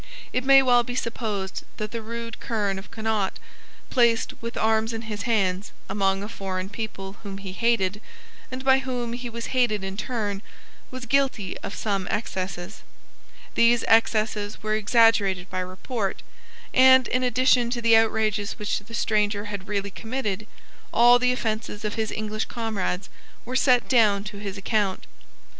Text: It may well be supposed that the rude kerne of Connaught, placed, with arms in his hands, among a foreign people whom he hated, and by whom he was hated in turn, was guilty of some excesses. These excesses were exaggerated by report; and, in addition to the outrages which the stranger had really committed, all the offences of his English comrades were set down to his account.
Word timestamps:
It 0.33 0.43
may 0.43 0.63
well 0.63 0.81
be 0.81 0.95
supposed 0.95 1.63
that 1.77 1.91
the 1.91 2.01
rude 2.01 2.39
kerne 2.39 2.79
of 2.79 2.89
Connaught, 2.89 3.37
placed, 3.91 4.33
with 4.41 4.57
arms 4.57 4.93
in 4.93 5.03
his 5.03 5.29
hands, 5.29 5.73
among 5.87 6.23
a 6.23 6.27
foreign 6.27 6.69
people 6.69 7.17
whom 7.21 7.37
he 7.37 7.51
hated, 7.51 8.01
and 8.51 8.65
by 8.65 8.79
whom 8.79 9.13
he 9.13 9.29
was 9.29 9.53
hated 9.53 9.83
in 9.83 9.97
turn, 9.97 10.41
was 10.89 11.05
guilty 11.05 11.55
of 11.59 11.75
some 11.75 12.07
excesses. 12.09 12.81
These 13.53 13.83
excesses 13.87 14.63
were 14.63 14.73
exaggerated 14.73 15.47
by 15.51 15.59
report; 15.59 16.23
and, 16.73 17.07
in 17.07 17.21
addition 17.21 17.69
to 17.69 17.79
the 17.79 17.95
outrages 17.95 18.53
which 18.53 18.79
the 18.79 18.95
stranger 18.95 19.45
had 19.53 19.67
really 19.67 19.91
committed, 19.91 20.47
all 20.91 21.19
the 21.19 21.31
offences 21.31 21.85
of 21.85 21.93
his 21.93 22.09
English 22.09 22.45
comrades 22.45 23.07
were 23.45 23.55
set 23.55 23.87
down 23.87 24.23
to 24.23 24.37
his 24.39 24.57
account. 24.57 25.05